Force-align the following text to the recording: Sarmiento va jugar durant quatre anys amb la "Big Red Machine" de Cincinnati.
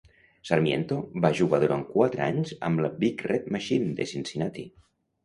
Sarmiento 0.49 0.95
va 1.25 1.29
jugar 1.39 1.59
durant 1.63 1.83
quatre 1.89 2.23
anys 2.29 2.53
amb 2.71 2.81
la 2.87 2.91
"Big 3.05 3.21
Red 3.33 3.53
Machine" 3.57 3.93
de 4.01 4.09
Cincinnati. 4.15 4.65